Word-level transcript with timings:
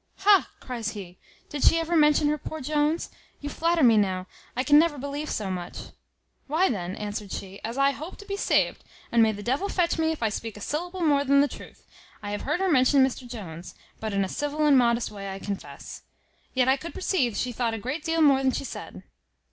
"Ha!" 0.21 0.49
cries 0.59 0.93
he; 0.93 1.19
"did 1.49 1.63
she 1.63 1.77
ever 1.77 1.95
mention 1.95 2.27
her 2.27 2.37
poor 2.39 2.59
Jones? 2.59 3.11
You 3.39 3.49
flatter 3.49 3.83
me 3.83 3.97
now: 3.97 4.25
I 4.57 4.63
can 4.63 4.79
never 4.79 4.97
believe 4.97 5.29
so 5.29 5.51
much." 5.51 5.77
"Why, 6.47 6.69
then," 6.71 6.95
answered 6.95 7.31
she, 7.31 7.61
"as 7.63 7.77
I 7.77 7.91
hope 7.91 8.17
to 8.17 8.25
be 8.25 8.35
saved, 8.35 8.83
and 9.11 9.21
may 9.21 9.31
the 9.31 9.43
devil 9.43 9.69
fetch 9.69 9.99
me 9.99 10.11
if 10.11 10.23
I 10.23 10.29
speak 10.29 10.57
a 10.57 10.59
syllable 10.59 11.01
more 11.01 11.23
than 11.23 11.41
the 11.41 11.47
truth, 11.47 11.85
I 12.23 12.31
have 12.31 12.41
heard 12.41 12.61
her 12.61 12.67
mention 12.71 13.05
Mr 13.05 13.29
Jones; 13.29 13.75
but 13.99 14.11
in 14.11 14.25
a 14.25 14.27
civil 14.27 14.65
and 14.65 14.75
modest 14.75 15.11
way, 15.11 15.29
I 15.31 15.37
confess; 15.37 16.01
yet 16.55 16.67
I 16.67 16.77
could 16.77 16.95
perceive 16.95 17.37
she 17.37 17.51
thought 17.51 17.75
a 17.75 17.77
great 17.77 18.03
deal 18.03 18.23
more 18.23 18.41
than 18.41 18.51
she 18.53 18.63
said." 18.63 19.03